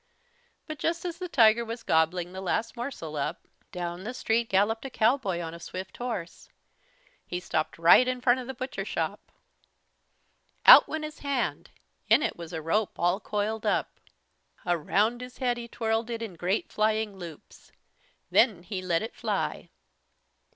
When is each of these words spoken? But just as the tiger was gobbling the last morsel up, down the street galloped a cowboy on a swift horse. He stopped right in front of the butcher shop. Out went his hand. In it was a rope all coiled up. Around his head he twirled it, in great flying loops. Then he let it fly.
But 0.65 0.79
just 0.79 1.05
as 1.05 1.19
the 1.19 1.29
tiger 1.29 1.63
was 1.63 1.83
gobbling 1.83 2.33
the 2.33 2.41
last 2.41 2.75
morsel 2.75 3.15
up, 3.15 3.47
down 3.71 4.03
the 4.03 4.15
street 4.15 4.49
galloped 4.49 4.83
a 4.83 4.89
cowboy 4.89 5.39
on 5.41 5.53
a 5.53 5.59
swift 5.59 5.97
horse. 5.97 6.49
He 7.23 7.39
stopped 7.39 7.77
right 7.77 8.07
in 8.07 8.19
front 8.19 8.39
of 8.39 8.47
the 8.47 8.55
butcher 8.55 8.83
shop. 8.83 9.31
Out 10.65 10.87
went 10.87 11.03
his 11.03 11.19
hand. 11.19 11.69
In 12.09 12.23
it 12.23 12.35
was 12.35 12.51
a 12.51 12.63
rope 12.63 12.97
all 12.97 13.19
coiled 13.19 13.67
up. 13.67 13.99
Around 14.65 15.21
his 15.21 15.37
head 15.37 15.57
he 15.57 15.67
twirled 15.67 16.09
it, 16.09 16.23
in 16.23 16.33
great 16.33 16.71
flying 16.71 17.15
loops. 17.15 17.71
Then 18.31 18.63
he 18.63 18.81
let 18.81 19.03
it 19.03 19.13
fly. 19.13 19.69